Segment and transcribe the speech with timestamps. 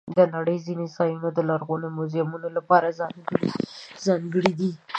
[0.17, 2.95] د نړۍ ځینې ځایونه د لرغوني میوزیمونو لپاره
[4.07, 4.71] ځانګړي دي.